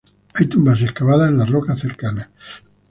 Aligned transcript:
Hay 0.33 0.47
tumbas 0.47 0.81
excavadas 0.81 1.29
en 1.29 1.37
las 1.37 1.47
rocas 1.51 1.77
cercanas. 1.77 2.29